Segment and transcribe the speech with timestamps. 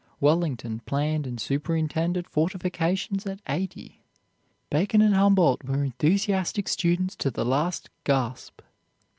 [0.19, 4.01] Wellington planned and superintended fortifications at eighty.
[4.71, 8.63] Bacon and Humboldt were enthusiastic students to the last gasp.